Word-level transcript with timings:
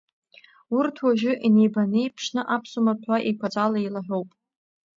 Урҭ 0.77 0.95
уажәы 1.05 1.33
инеибанеиԥшны 1.47 2.41
аԥсуа 2.55 2.85
маҭәа 2.85 3.15
еиқәаҵәала 3.27 3.77
еилаҳәоуп. 3.79 4.29